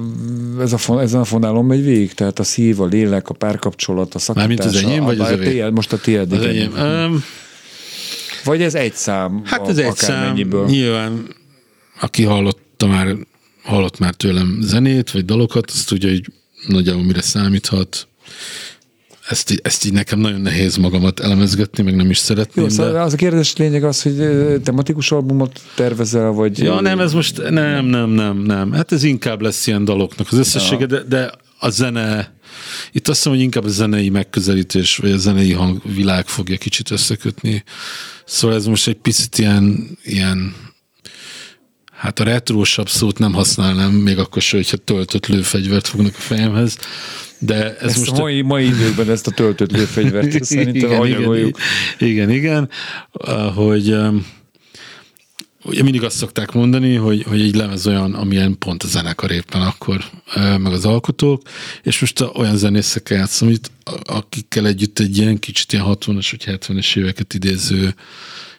[0.59, 4.19] ez a, ezen a fonálon megy végig, tehát a szív, a lélek, a párkapcsolat, a
[4.19, 4.47] szakítás.
[4.47, 5.69] Mármint az enyém, vagy az övé?
[5.69, 6.31] Most a tiéd.
[6.31, 6.73] Az enyém.
[6.73, 7.23] Um,
[8.43, 9.41] vagy ez egy szám?
[9.45, 10.35] Hát ez egy szám.
[10.65, 11.35] Nyilván,
[12.01, 13.15] aki hallotta már,
[13.63, 16.31] hallott már tőlem zenét, vagy dalokat, azt tudja, hogy
[16.67, 18.07] nagyjából mire számíthat.
[19.29, 22.63] Ezt, ezt így nekem nagyon nehéz magamat elemezgetni, meg nem is szeretném.
[22.63, 22.75] Jó, de...
[22.75, 24.15] szóval az a kérdés lényeg az, hogy
[24.63, 26.59] tematikus albumot tervezel, vagy...
[26.59, 28.71] Ja, nem, ez most nem, nem, nem, nem.
[28.71, 30.87] Hát ez inkább lesz ilyen daloknak az összessége, ja.
[30.87, 32.35] de, de a zene,
[32.91, 37.63] itt azt mondom, hogy inkább a zenei megközelítés, vagy a zenei hangvilág fogja kicsit összekötni.
[38.25, 40.55] Szóval ez most egy picit ilyen, ilyen
[41.97, 46.77] hát a retrósabb szót nem használnám, még akkor sem, hogyha töltött lőfegyvert fognak a fejemhez,
[47.39, 48.11] de ez ezt most...
[48.11, 51.57] A mai, mai időkben ezt a töltött lőfegyvert szerintem igen, anyagoljuk.
[51.97, 52.69] Igen, igen, igen,
[53.55, 53.95] hogy
[55.63, 59.61] ugye mindig azt szokták mondani, hogy, hogy egy lemez olyan, amilyen pont a zenekar éppen
[59.61, 60.03] akkor,
[60.35, 61.41] meg az alkotók,
[61.83, 63.71] és most olyan zenészekkel játszom, itt,
[64.03, 67.95] akikkel együtt egy ilyen kicsit ilyen 60-as vagy 70-es éveket idéző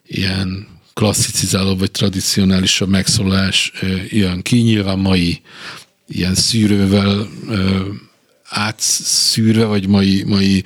[0.07, 3.73] ilyen klasszicizáló vagy tradicionálisabb megszólás
[4.09, 5.41] jön ki, mai
[6.09, 7.29] ilyen szűrővel
[8.49, 10.65] átszűrve, vagy mai, mai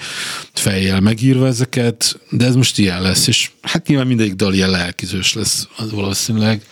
[0.52, 5.32] fejjel megírva ezeket, de ez most ilyen lesz, és hát nyilván mindegyik dal ilyen lelkizős
[5.32, 6.62] lesz az valószínűleg,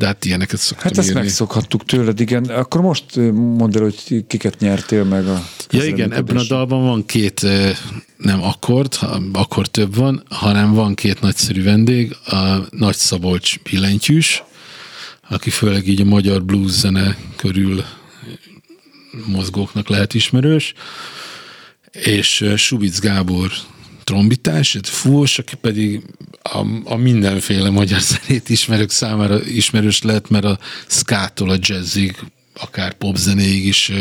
[0.00, 1.20] de hát ilyeneket szoktam Hát ezt írni.
[1.20, 2.44] megszokhattuk tőled, igen.
[2.44, 7.06] Akkor most mondd el, hogy kiket nyertél meg a Ja igen, ebben a dalban van
[7.06, 7.46] két,
[8.16, 8.98] nem akkord,
[9.32, 14.42] akkor több van, hanem van két nagyszerű vendég, a Nagy Szabolcs billentyűs,
[15.28, 17.84] aki főleg így a magyar blues zene körül
[19.26, 20.72] mozgóknak lehet ismerős,
[21.92, 23.50] és Subic Gábor
[24.10, 26.02] trombitás, fúvós, aki pedig
[26.42, 32.16] a, a mindenféle magyar zenét ismerők számára ismerős lehet, mert a skától a jazzig,
[32.54, 33.92] akár popzenéig is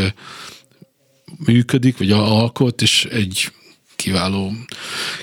[1.46, 3.52] működik, vagy alkot, és egy
[3.96, 4.54] kiváló,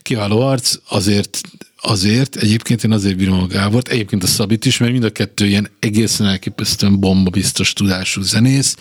[0.02, 1.40] kiváló arc, azért
[1.86, 5.46] azért, egyébként én azért bírom a Gábort, egyébként a Szabit is, mert mind a kettő
[5.46, 8.76] ilyen egészen elképesztően bomba biztos tudású zenész,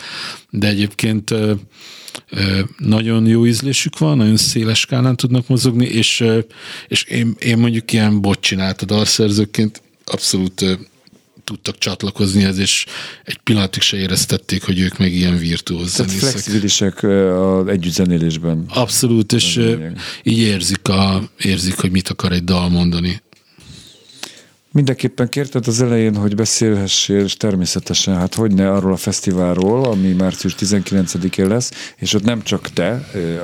[0.50, 1.54] de egyébként ö,
[2.30, 6.40] ö, nagyon jó ízlésük van, nagyon széles skálán tudnak mozogni, és, ö,
[6.88, 10.66] és én, én mondjuk ilyen bot csinált a dalszerzőként abszolút
[11.46, 12.86] tudtak csatlakozni ez, és
[13.24, 16.30] egy pillanatig se éreztették, hogy ők meg ilyen virtuóz Tehát zenészek.
[16.30, 18.66] flexibilisek az együttzenélésben.
[18.70, 19.62] Abszolút, és
[20.24, 23.22] így érzik, a, érzik, hogy mit akar egy dal mondani.
[24.72, 30.12] Mindenképpen kérted az elején, hogy beszélhessél, és természetesen, hát hogy ne arról a fesztiválról, ami
[30.12, 32.92] március 19-én lesz, és ott nem csak te,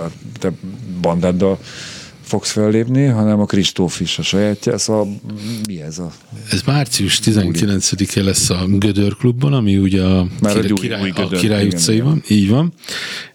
[0.06, 0.52] a te
[1.02, 1.60] bandáddal
[2.32, 4.78] fogsz fellépni, hanem a Kristóf is a sajátja.
[4.78, 5.22] Szóval
[5.68, 6.12] mi ez a...
[6.52, 11.14] Ez március 19-e lesz a Gödör klubban, ami ugye a, Már király, új- király, a
[11.14, 12.08] Gödör, Király utcai igen.
[12.08, 12.74] van, így van.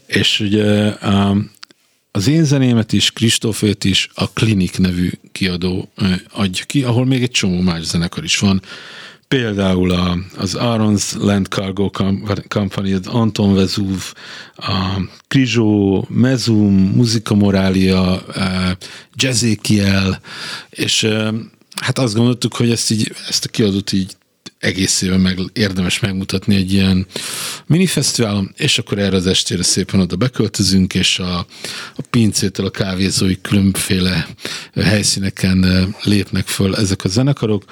[0.07, 1.37] És ugye a,
[2.11, 5.89] az én zenémet is, Kristófét is a Klinik nevű kiadó
[6.33, 8.63] adja ki, ahol még egy csomó más zenekar is van.
[9.29, 14.03] Például a, az Aaron's Land Cargo Com- Company, az Anton Vezuv,
[14.57, 18.71] a Krizsó, Mezum, Muzika Morália, eh,
[19.15, 20.21] Jazzékiel,
[20.71, 21.33] és eh,
[21.81, 24.17] hát azt gondoltuk, hogy ezt, így, ezt a kiadót így
[24.59, 27.07] egészében meg érdemes megmutatni egy ilyen
[27.67, 31.39] minifesztiválon, és akkor erre az estére szépen oda beköltözünk, és a,
[31.97, 34.29] a pincétől a kávézói különféle
[34.75, 37.65] helyszíneken lépnek föl ezek a zenekarok,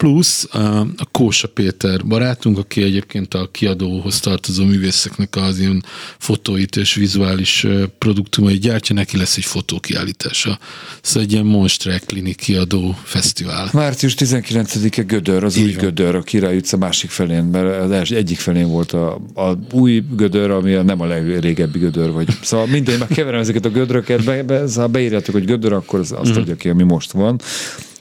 [0.00, 5.84] plusz a, Kósa Péter barátunk, aki egyébként a kiadóhoz tartozó művészeknek az ilyen
[6.18, 7.66] fotóit és vizuális
[7.98, 10.58] produktumait gyártja, neki lesz egy fotókiállítása.
[11.02, 13.68] Szóval egy ilyen Monstre Klinik kiadó fesztivál.
[13.72, 15.84] Március 19-e Gödör, az Így új van.
[15.84, 20.04] Gödör, a Király utca másik felén, mert az első, egyik felén volt a, a új
[20.16, 24.24] Gödör, ami a, nem a legrégebbi Gödör, vagy szóval mindegy, már keverem ezeket a gödröket,
[24.24, 27.40] be, be, ha beírjátok, hogy Gödör, akkor az, azt adja ki, ami most van.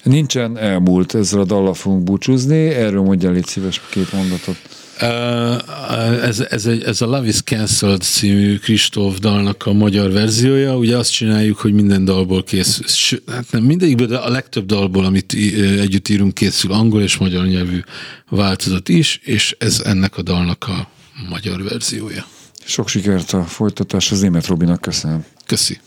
[0.04, 4.58] Nincsen elmúlt, ezzel a dallal fogunk búcsúzni, erről mondjál légy szíves két mondatot.
[5.00, 10.78] Ez, ez, egy, ez a Love is Cancelled című Kristóf dalnak a magyar verziója.
[10.78, 15.34] Ugye azt csináljuk, hogy minden dalból készül, hát nem mindegyikből, de a legtöbb dalból, amit
[15.80, 17.80] együtt írunk, készül angol és magyar nyelvű
[18.30, 20.89] változat is, és ez ennek a dalnak a
[21.30, 22.26] magyar verziója.
[22.66, 25.26] Sok sikert a folytatáshoz, Német Robinak köszönöm.
[25.45, 25.80] Köszi.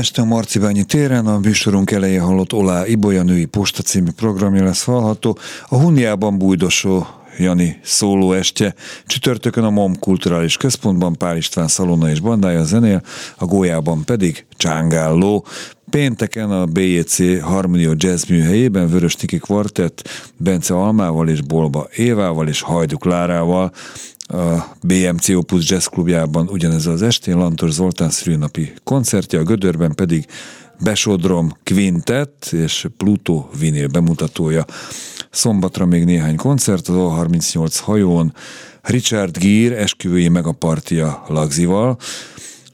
[0.00, 4.84] Este a Marcibányi téren a műsorunk elején hallott Olá Ibolya női posta című programja lesz
[4.84, 5.38] hallható.
[5.68, 7.06] A Huniában bújdosó
[7.38, 8.74] Jani szóló estje.
[9.06, 13.02] Csütörtökön a MOM Kulturális Központban Pál István Szalona és bandája zenél,
[13.36, 15.46] a Gólyában pedig Csángáló.
[15.90, 22.60] Pénteken a BJC Harmonia Jazz műhelyében Vörös Tiki Kvartett Bence Almával és Bolba Évával és
[22.60, 23.72] Hajduk Lárával
[24.30, 30.26] a BMC Opus Jazz klubjában ugyanez az estén Lantos Zoltán szülőnapi koncertje, a Gödörben pedig
[30.80, 34.64] Besodrom Quintet és Pluto vinél bemutatója.
[35.30, 38.34] Szombatra még néhány koncert az O38 hajón,
[38.82, 41.96] Richard Gere esküvői megapartia Lagzival,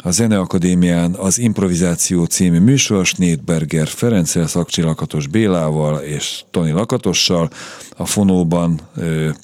[0.06, 7.50] a Zeneakadémián az Improvizáció című műsor Snédberger Ferenccel, Szakcsi Lakatos Bélával és Toni Lakatossal,
[7.96, 8.80] a Fonóban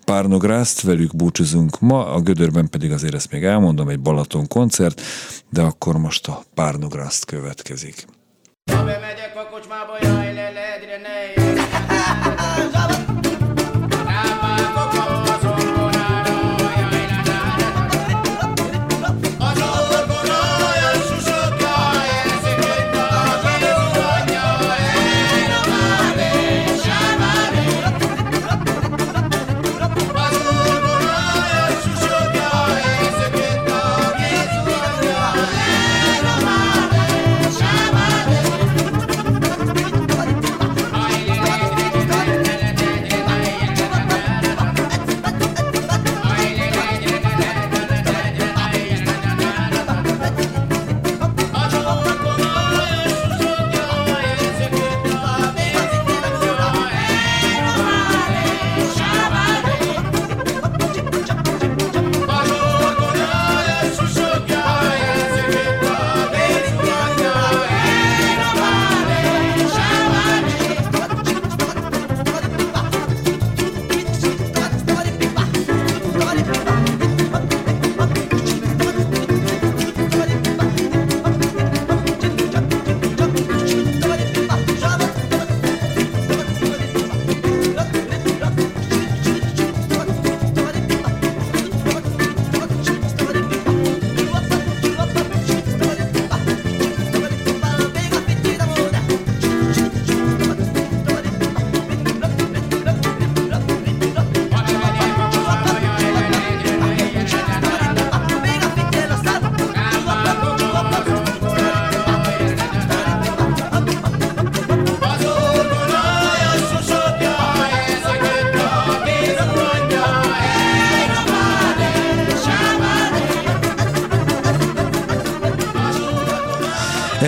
[0.05, 5.01] Párnográszt, velük búcsúzunk ma, a Gödörben pedig azért ezt még elmondom, egy Balaton koncert,
[5.51, 8.07] de akkor most a Párnográszt következik.
[8.73, 10.22] Ha bemegyek a kocsmába, jaj,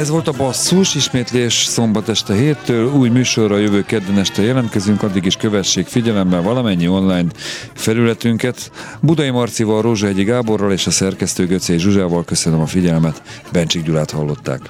[0.05, 5.25] Ez volt a basszus, ismétlés szombat este héttől, új műsorra jövő kedden este jelentkezünk, addig
[5.25, 7.29] is kövessék figyelemmel valamennyi online
[7.75, 8.71] felületünket.
[9.01, 14.61] Budai Marcival, Rózsahegyi Gáborral és a szerkesztő Göcé Zsuzsával köszönöm a figyelmet, Bencsik Gyulát hallották.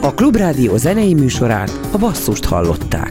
[0.00, 3.09] A Klubrádió zenei műsorát a basszust hallották.